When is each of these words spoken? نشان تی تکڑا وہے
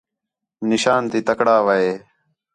نشان 0.71 1.03
تی 1.11 1.19
تکڑا 1.27 1.57
وہے 1.65 1.91